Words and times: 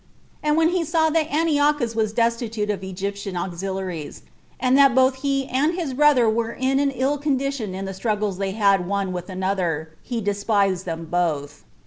And 0.41 0.57
when 0.57 0.69
he 0.69 0.83
saw 0.83 1.11
that 1.11 1.31
Antiochus 1.31 1.95
was 1.95 2.11
destitute 2.11 2.71
of 2.71 2.83
Egyptian 2.83 3.37
auxiliaries, 3.37 4.23
and 4.59 4.75
that 4.75 4.95
both 4.95 5.17
he 5.17 5.45
and 5.45 5.75
his 5.75 5.93
brother 5.93 6.27
were 6.27 6.53
in 6.53 6.79
an 6.79 6.89
ill 6.89 7.19
condition 7.19 7.75
in 7.75 7.85
the 7.85 7.93
struggles 7.93 8.39
they 8.39 8.53
had 8.53 8.87
one 8.87 9.13
with 9.13 9.29
another, 9.29 9.91
he 10.01 10.19
despised 10.19 10.85
them 10.85 11.05
both. 11.05 11.65